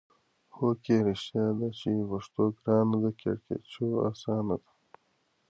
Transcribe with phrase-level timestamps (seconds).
[0.55, 0.95] هو کې!
[1.07, 4.69] رښتیا ده چې پښتو ګرانه ده کیړکیچو اسانه ده.